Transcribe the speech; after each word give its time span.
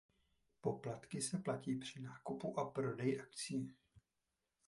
Poplatky 0.61 1.21
se 1.21 1.37
platí 1.39 1.75
při 1.75 1.99
nákupu 2.01 2.59
a 2.59 2.69
prodeji 2.71 3.19
akcií. 3.21 3.75